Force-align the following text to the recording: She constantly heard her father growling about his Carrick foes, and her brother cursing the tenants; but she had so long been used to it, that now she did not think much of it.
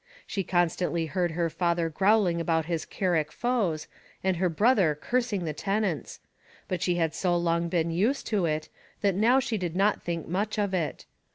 She 0.25 0.43
constantly 0.43 1.05
heard 1.05 1.33
her 1.33 1.47
father 1.47 1.87
growling 1.87 2.41
about 2.41 2.65
his 2.65 2.85
Carrick 2.85 3.31
foes, 3.31 3.85
and 4.23 4.37
her 4.37 4.49
brother 4.49 4.97
cursing 4.99 5.45
the 5.45 5.53
tenants; 5.53 6.19
but 6.67 6.81
she 6.81 6.95
had 6.95 7.13
so 7.13 7.37
long 7.37 7.69
been 7.69 7.91
used 7.91 8.25
to 8.25 8.45
it, 8.47 8.67
that 9.01 9.13
now 9.13 9.39
she 9.39 9.59
did 9.59 9.75
not 9.75 10.01
think 10.01 10.27
much 10.27 10.57
of 10.57 10.73
it. 10.73 11.05